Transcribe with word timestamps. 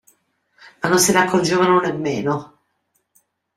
Ma 0.81 0.89
non 0.89 0.97
se 0.97 1.11
ne 1.11 1.19
accorgevano 1.19 1.79
né 1.79 1.91
meno. 1.91 2.35